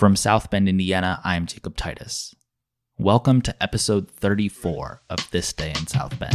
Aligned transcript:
From 0.00 0.16
South 0.16 0.48
Bend, 0.48 0.66
Indiana, 0.66 1.20
I'm 1.24 1.44
Jacob 1.44 1.76
Titus. 1.76 2.34
Welcome 2.96 3.42
to 3.42 3.62
episode 3.62 4.10
34 4.10 5.02
of 5.10 5.30
This 5.30 5.52
Day 5.52 5.74
in 5.76 5.86
South 5.86 6.18
Bend. 6.18 6.32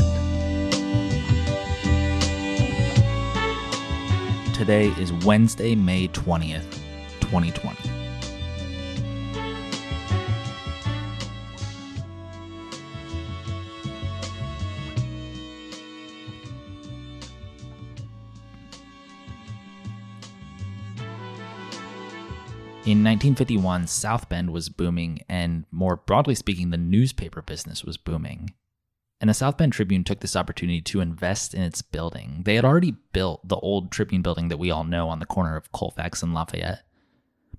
Today 4.54 4.90
is 5.02 5.12
Wednesday, 5.26 5.74
May 5.74 6.10
20th, 6.10 6.74
2020. 7.22 7.95
In 22.86 23.00
1951, 23.00 23.88
South 23.88 24.30
Bend 24.30 24.54
was 24.54 24.70
booming, 24.70 25.22
and 25.28 25.66
more 25.72 25.96
broadly 25.96 26.36
speaking, 26.36 26.70
the 26.70 26.78
newspaper 26.78 27.42
business 27.42 27.84
was 27.84 27.98
booming. 27.98 28.54
And 29.20 29.28
the 29.28 29.34
South 29.34 29.58
Bend 29.58 29.74
Tribune 29.74 30.04
took 30.04 30.20
this 30.20 30.36
opportunity 30.36 30.82
to 30.82 31.02
invest 31.02 31.56
in 31.56 31.64
its 31.64 31.82
building. 31.82 32.44
They 32.46 32.54
had 32.54 32.64
already 32.64 32.94
built 33.12 33.48
the 33.48 33.56
old 33.56 33.92
Tribune 33.92 34.22
building 34.22 34.50
that 34.50 34.60
we 34.60 34.70
all 34.70 34.84
know 34.84 35.10
on 35.10 35.18
the 35.18 35.26
corner 35.26 35.58
of 35.58 35.72
Colfax 35.72 36.22
and 36.22 36.36
Lafayette, 36.36 36.84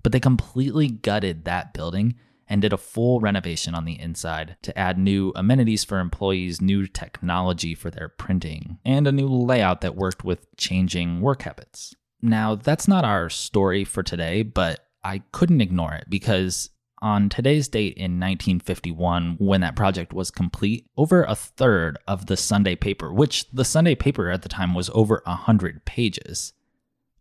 but 0.01 0.13
they 0.13 0.21
completely 0.21 0.87
gutted 0.87 1.43
that 1.43 1.73
building 1.73 2.15
and 2.47 2.61
did 2.61 2.71
a 2.71 2.77
full 2.77 3.19
renovation 3.19 3.75
on 3.75 3.83
the 3.83 3.99
inside 3.99 4.55
to 4.61 4.79
add 4.79 4.97
new 4.97 5.33
amenities 5.35 5.83
for 5.83 5.99
employees, 5.99 6.61
new 6.61 6.87
technology 6.87 7.75
for 7.75 7.91
their 7.91 8.07
printing, 8.07 8.79
and 8.85 9.05
a 9.05 9.11
new 9.11 9.27
layout 9.27 9.81
that 9.81 9.97
worked 9.97 10.23
with 10.23 10.55
changing 10.55 11.19
work 11.19 11.41
habits. 11.41 11.93
Now, 12.21 12.55
that's 12.55 12.87
not 12.87 13.03
our 13.03 13.29
story 13.29 13.83
for 13.83 14.03
today, 14.03 14.41
but 14.41 14.86
I 15.07 15.21
couldn't 15.31 15.61
ignore 15.61 15.93
it 15.93 16.09
because 16.09 16.69
on 17.01 17.29
today's 17.29 17.69
date 17.69 17.95
in 17.95 18.19
1951, 18.19 19.37
when 19.39 19.61
that 19.61 19.75
project 19.75 20.11
was 20.11 20.31
complete, 20.31 20.85
over 20.97 21.23
a 21.23 21.33
third 21.33 21.97
of 22.09 22.25
the 22.25 22.35
Sunday 22.35 22.75
paper, 22.75 23.13
which 23.13 23.49
the 23.51 23.63
Sunday 23.63 23.95
paper 23.95 24.29
at 24.29 24.41
the 24.41 24.49
time 24.49 24.73
was 24.73 24.89
over 24.93 25.21
100 25.25 25.85
pages, 25.85 26.51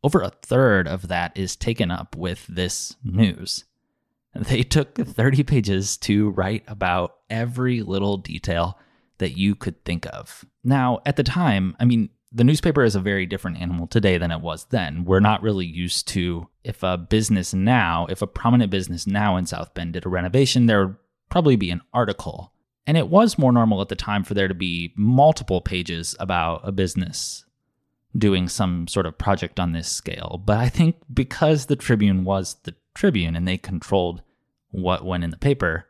over 0.02 0.20
a 0.20 0.32
third 0.42 0.88
of 0.88 1.06
that 1.06 1.36
is 1.36 1.54
taken 1.54 1.92
up 1.92 2.16
with 2.16 2.44
this 2.48 2.96
news. 3.04 3.64
They 4.34 4.64
took 4.64 4.96
30 4.96 5.44
pages 5.44 5.96
to 5.98 6.30
write 6.30 6.64
about 6.66 7.18
every 7.30 7.82
little 7.82 8.16
detail 8.16 8.80
that 9.18 9.38
you 9.38 9.54
could 9.54 9.84
think 9.84 10.06
of. 10.12 10.44
Now, 10.64 11.00
at 11.06 11.14
the 11.14 11.22
time, 11.22 11.76
I 11.78 11.84
mean, 11.84 12.10
the 12.32 12.44
newspaper 12.44 12.82
is 12.82 12.94
a 12.94 13.00
very 13.00 13.26
different 13.26 13.60
animal 13.60 13.86
today 13.86 14.18
than 14.18 14.30
it 14.30 14.40
was 14.40 14.64
then. 14.66 15.04
We're 15.04 15.20
not 15.20 15.42
really 15.42 15.66
used 15.66 16.08
to 16.08 16.48
if 16.64 16.82
a 16.82 16.98
business 16.98 17.54
now, 17.54 18.06
if 18.10 18.20
a 18.22 18.26
prominent 18.26 18.70
business 18.70 19.06
now 19.06 19.36
in 19.36 19.46
South 19.46 19.72
Bend 19.74 19.92
did 19.92 20.04
a 20.04 20.08
renovation, 20.08 20.66
there 20.66 20.86
would 20.86 20.96
probably 21.30 21.56
be 21.56 21.70
an 21.70 21.80
article. 21.94 22.52
And 22.86 22.96
it 22.96 23.08
was 23.08 23.38
more 23.38 23.52
normal 23.52 23.80
at 23.80 23.88
the 23.88 23.96
time 23.96 24.24
for 24.24 24.34
there 24.34 24.48
to 24.48 24.54
be 24.54 24.92
multiple 24.96 25.60
pages 25.60 26.14
about 26.20 26.60
a 26.64 26.72
business 26.72 27.44
doing 28.16 28.48
some 28.48 28.88
sort 28.88 29.06
of 29.06 29.18
project 29.18 29.60
on 29.60 29.72
this 29.72 29.88
scale. 29.88 30.42
But 30.44 30.58
I 30.58 30.68
think 30.68 30.96
because 31.12 31.66
the 31.66 31.76
Tribune 31.76 32.24
was 32.24 32.56
the 32.64 32.74
Tribune 32.94 33.36
and 33.36 33.46
they 33.46 33.58
controlled 33.58 34.22
what 34.70 35.04
went 35.04 35.24
in 35.24 35.30
the 35.30 35.36
paper, 35.36 35.86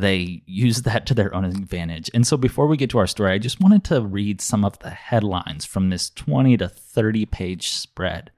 they 0.00 0.42
use 0.46 0.82
that 0.82 1.06
to 1.06 1.14
their 1.14 1.34
own 1.34 1.44
advantage. 1.44 2.10
And 2.14 2.26
so 2.26 2.36
before 2.36 2.66
we 2.66 2.76
get 2.76 2.90
to 2.90 2.98
our 2.98 3.06
story, 3.06 3.32
I 3.32 3.38
just 3.38 3.60
wanted 3.60 3.84
to 3.84 4.00
read 4.00 4.40
some 4.40 4.64
of 4.64 4.78
the 4.78 4.90
headlines 4.90 5.64
from 5.64 5.90
this 5.90 6.10
20 6.10 6.56
to 6.58 6.68
30 6.68 7.26
page 7.26 7.70
spread 7.70 8.30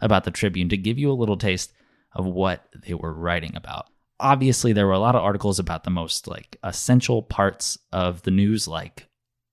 about 0.00 0.24
the 0.24 0.30
Tribune 0.30 0.68
to 0.68 0.76
give 0.76 0.98
you 0.98 1.10
a 1.10 1.14
little 1.14 1.36
taste 1.36 1.72
of 2.12 2.26
what 2.26 2.68
they 2.74 2.94
were 2.94 3.12
writing 3.12 3.56
about. 3.56 3.86
Obviously, 4.20 4.72
there 4.72 4.86
were 4.86 4.92
a 4.92 4.98
lot 4.98 5.14
of 5.14 5.22
articles 5.22 5.58
about 5.58 5.84
the 5.84 5.90
most 5.90 6.26
like 6.26 6.56
essential 6.62 7.22
parts 7.22 7.78
of 7.92 8.22
the 8.22 8.30
news 8.30 8.66
like 8.66 9.08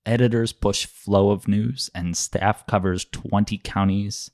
editors 0.06 0.54
push 0.54 0.86
flow 0.86 1.32
of 1.32 1.48
news 1.48 1.90
and 1.96 2.16
staff 2.16 2.66
covers 2.68 3.06
20 3.06 3.58
counties. 3.60 4.30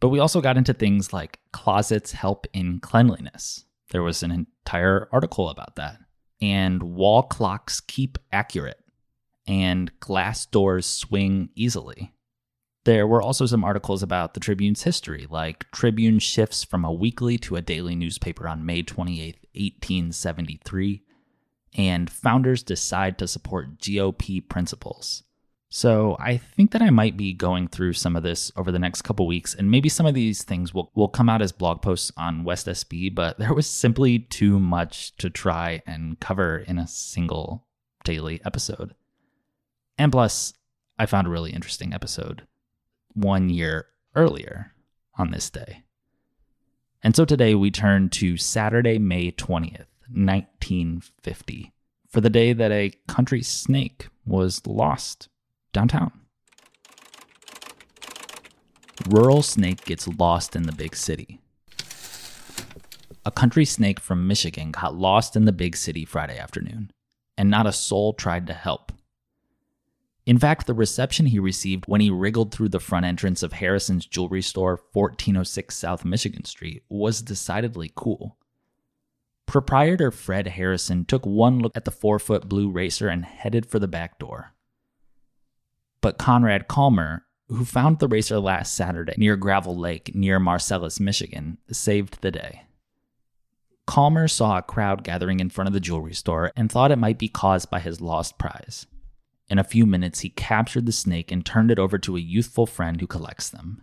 But 0.00 0.08
we 0.08 0.18
also 0.18 0.40
got 0.40 0.56
into 0.56 0.72
things 0.72 1.12
like 1.12 1.38
closets 1.52 2.12
help 2.12 2.46
in 2.52 2.80
cleanliness. 2.80 3.64
There 3.90 4.02
was 4.02 4.22
an 4.22 4.30
entire 4.30 5.08
article 5.12 5.48
about 5.48 5.76
that 5.76 5.98
and 6.42 6.82
wall 6.82 7.22
clocks 7.22 7.80
keep 7.80 8.18
accurate, 8.32 8.80
and 9.46 9.98
glass 10.00 10.44
doors 10.44 10.84
swing 10.84 11.48
easily. 11.54 12.12
There 12.84 13.06
were 13.06 13.22
also 13.22 13.46
some 13.46 13.62
articles 13.62 14.02
about 14.02 14.34
the 14.34 14.40
Tribune's 14.40 14.82
history, 14.82 15.28
like 15.30 15.70
Tribune 15.70 16.18
shifts 16.18 16.64
from 16.64 16.84
a 16.84 16.92
weekly 16.92 17.38
to 17.38 17.54
a 17.54 17.62
daily 17.62 17.94
newspaper 17.94 18.48
on 18.48 18.66
May 18.66 18.82
28, 18.82 19.36
1873, 19.54 21.02
and 21.74 22.10
founders 22.10 22.64
decide 22.64 23.18
to 23.18 23.28
support 23.28 23.78
GOP 23.78 24.46
principles. 24.46 25.22
So 25.74 26.18
I 26.20 26.36
think 26.36 26.72
that 26.72 26.82
I 26.82 26.90
might 26.90 27.16
be 27.16 27.32
going 27.32 27.66
through 27.66 27.94
some 27.94 28.14
of 28.14 28.22
this 28.22 28.52
over 28.56 28.70
the 28.70 28.78
next 28.78 29.02
couple 29.02 29.26
weeks, 29.26 29.54
and 29.54 29.70
maybe 29.70 29.88
some 29.88 30.04
of 30.04 30.12
these 30.12 30.42
things 30.42 30.74
will, 30.74 30.92
will 30.94 31.08
come 31.08 31.30
out 31.30 31.40
as 31.40 31.50
blog 31.50 31.80
posts 31.80 32.12
on 32.14 32.44
West 32.44 32.66
SB, 32.66 33.14
but 33.14 33.38
there 33.38 33.54
was 33.54 33.66
simply 33.66 34.18
too 34.18 34.60
much 34.60 35.16
to 35.16 35.30
try 35.30 35.80
and 35.86 36.20
cover 36.20 36.58
in 36.58 36.78
a 36.78 36.86
single 36.86 37.64
daily 38.04 38.38
episode. 38.44 38.94
And 39.96 40.12
plus, 40.12 40.52
I 40.98 41.06
found 41.06 41.26
a 41.26 41.30
really 41.30 41.52
interesting 41.52 41.94
episode 41.94 42.46
one 43.14 43.48
year 43.48 43.86
earlier 44.14 44.74
on 45.16 45.30
this 45.30 45.48
day. 45.48 45.84
And 47.02 47.16
so 47.16 47.24
today 47.24 47.54
we 47.54 47.70
turn 47.70 48.10
to 48.10 48.36
Saturday, 48.36 48.98
May 48.98 49.32
20th, 49.32 49.86
1950, 50.10 51.72
for 52.10 52.20
the 52.20 52.28
day 52.28 52.52
that 52.52 52.70
a 52.70 52.92
country 53.08 53.42
snake 53.42 54.08
was 54.26 54.66
lost 54.66 55.30
downtown. 55.72 56.12
Rural 59.08 59.42
snake 59.42 59.84
gets 59.84 60.06
lost 60.06 60.54
in 60.54 60.64
the 60.64 60.72
big 60.72 60.94
city. 60.94 61.40
A 63.24 63.30
country 63.30 63.64
snake 63.64 64.00
from 64.00 64.26
Michigan 64.26 64.72
got 64.72 64.94
lost 64.94 65.36
in 65.36 65.44
the 65.44 65.52
big 65.52 65.76
city 65.76 66.04
Friday 66.04 66.38
afternoon, 66.38 66.90
and 67.36 67.50
not 67.50 67.66
a 67.66 67.72
soul 67.72 68.12
tried 68.12 68.46
to 68.48 68.52
help. 68.52 68.92
In 70.24 70.38
fact, 70.38 70.66
the 70.66 70.74
reception 70.74 71.26
he 71.26 71.38
received 71.38 71.86
when 71.86 72.00
he 72.00 72.10
wriggled 72.10 72.52
through 72.52 72.68
the 72.68 72.78
front 72.78 73.06
entrance 73.06 73.42
of 73.42 73.54
Harrison's 73.54 74.06
jewelry 74.06 74.42
store, 74.42 74.80
1406 74.92 75.76
South 75.76 76.04
Michigan 76.04 76.44
Street, 76.44 76.84
was 76.88 77.22
decidedly 77.22 77.90
cool. 77.94 78.36
Proprietor 79.46 80.12
Fred 80.12 80.46
Harrison 80.46 81.04
took 81.04 81.26
one 81.26 81.58
look 81.58 81.76
at 81.76 81.84
the 81.84 81.90
four 81.90 82.18
foot 82.18 82.48
blue 82.48 82.70
racer 82.70 83.08
and 83.08 83.24
headed 83.24 83.66
for 83.66 83.80
the 83.80 83.88
back 83.88 84.18
door. 84.18 84.54
But 86.02 86.18
Conrad 86.18 86.68
Calmer, 86.68 87.24
who 87.48 87.64
found 87.64 87.98
the 87.98 88.08
racer 88.08 88.38
last 88.38 88.74
Saturday 88.74 89.14
near 89.16 89.36
Gravel 89.36 89.78
Lake 89.78 90.14
near 90.14 90.38
Marcellus, 90.38 91.00
Michigan, 91.00 91.58
saved 91.70 92.20
the 92.20 92.30
day. 92.30 92.64
Calmer 93.86 94.28
saw 94.28 94.58
a 94.58 94.62
crowd 94.62 95.04
gathering 95.04 95.40
in 95.40 95.48
front 95.48 95.68
of 95.68 95.74
the 95.74 95.80
jewelry 95.80 96.14
store 96.14 96.52
and 96.56 96.70
thought 96.70 96.90
it 96.90 96.98
might 96.98 97.18
be 97.18 97.28
caused 97.28 97.70
by 97.70 97.80
his 97.80 98.00
lost 98.00 98.38
prize. 98.38 98.86
In 99.48 99.58
a 99.58 99.64
few 99.64 99.86
minutes, 99.86 100.20
he 100.20 100.30
captured 100.30 100.86
the 100.86 100.92
snake 100.92 101.30
and 101.30 101.44
turned 101.44 101.70
it 101.70 101.78
over 101.78 101.98
to 101.98 102.16
a 102.16 102.20
youthful 102.20 102.66
friend 102.66 103.00
who 103.00 103.06
collects 103.06 103.50
them. 103.50 103.82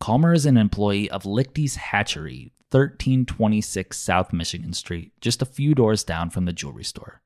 Calmer 0.00 0.32
is 0.32 0.44
an 0.44 0.56
employee 0.56 1.10
of 1.10 1.24
Lichty's 1.24 1.76
Hatchery, 1.76 2.52
1326 2.72 3.96
South 3.96 4.32
Michigan 4.32 4.72
Street, 4.72 5.12
just 5.20 5.40
a 5.40 5.46
few 5.46 5.74
doors 5.74 6.04
down 6.04 6.30
from 6.30 6.44
the 6.46 6.52
jewelry 6.52 6.84
store. 6.84 7.22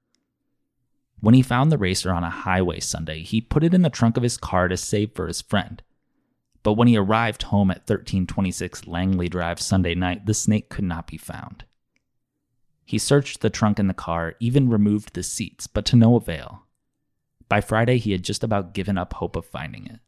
When 1.21 1.35
he 1.35 1.43
found 1.43 1.73
the 1.73 1.79
racer 1.79 2.13
on 2.13 2.23
a 2.23 2.31
highway 2.31 2.81
Sunday, 2.81 3.23
he 3.23 3.41
put 3.41 3.65
it 3.65 3.75
in 3.75 3.83
the 3.83 3.91
trunk 3.91 4.17
of 4.17 4.23
his 4.23 4.37
car 4.37 4.69
to 4.69 4.77
save 4.77 5.13
for 5.15 5.27
his 5.27 5.41
friend. 5.41 5.83
But 6.63 6.75
when 6.75 6.89
he 6.89 6.97
arrived 6.97 7.45
home 7.45 7.71
at 7.71 7.89
1326 7.89 8.87
Langley 8.87 9.29
Drive 9.29 9.61
Sunday 9.61 9.95
night, 9.95 10.27
the 10.27 10.35
snake 10.35 10.69
could 10.69 10.85
not 10.85 11.07
be 11.07 11.17
found. 11.17 11.65
He 12.85 12.99
searched 12.99 13.41
the 13.41 13.51
trunk 13.51 13.79
and 13.79 13.91
the 13.91 13.95
car, 13.95 14.35
even 14.41 14.71
removed 14.71 15.15
the 15.15 15.23
seats, 15.23 15.67
but 15.67 15.85
to 15.87 15.97
no 15.97 16.17
avail. 16.17 16.63
By 17.49 17.61
Friday, 17.61 17.99
he 17.99 18.13
had 18.13 18.23
just 18.23 18.45
about 18.45 18.73
given 18.73 18.97
up 18.97 19.15
hope 19.15 19.37
of 19.37 19.45
finding 19.45 19.87
it. 19.87 20.01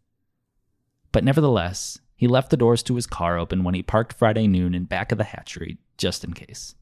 But 1.12 1.25
nevertheless, 1.25 1.99
he 2.14 2.29
left 2.29 2.50
the 2.50 2.56
doors 2.56 2.82
to 2.84 2.94
his 2.94 3.06
car 3.06 3.38
open 3.38 3.64
when 3.64 3.75
he 3.75 3.82
parked 3.82 4.12
Friday 4.12 4.46
noon 4.46 4.75
in 4.75 4.84
back 4.84 5.11
of 5.11 5.19
the 5.19 5.25
hatchery, 5.25 5.79
just 5.96 6.23
in 6.23 6.34
case. 6.34 6.75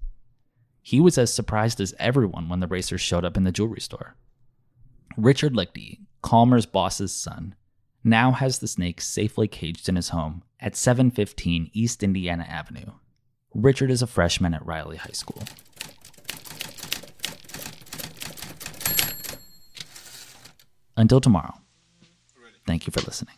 He 0.82 1.00
was 1.00 1.18
as 1.18 1.32
surprised 1.32 1.80
as 1.80 1.94
everyone 1.98 2.48
when 2.48 2.60
the 2.60 2.66
racer 2.66 2.98
showed 2.98 3.24
up 3.24 3.36
in 3.36 3.44
the 3.44 3.52
jewelry 3.52 3.80
store. 3.80 4.16
Richard 5.18 5.52
Lichty, 5.52 5.98
Calmer's 6.22 6.64
boss's 6.64 7.12
son, 7.12 7.56
now 8.04 8.30
has 8.30 8.60
the 8.60 8.68
snake 8.68 9.00
safely 9.00 9.48
caged 9.48 9.88
in 9.88 9.96
his 9.96 10.10
home 10.10 10.44
at 10.60 10.76
715 10.76 11.72
East 11.72 12.04
Indiana 12.04 12.44
Avenue. 12.48 12.92
Richard 13.52 13.90
is 13.90 14.00
a 14.00 14.06
freshman 14.06 14.54
at 14.54 14.64
Riley 14.64 14.96
High 14.96 15.10
School. 15.10 15.42
Until 20.96 21.20
tomorrow, 21.20 21.54
thank 22.64 22.86
you 22.86 22.92
for 22.92 23.00
listening. 23.00 23.34